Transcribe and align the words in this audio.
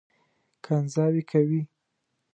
کنځاوې 0.65 1.23
کوي. 1.31 1.61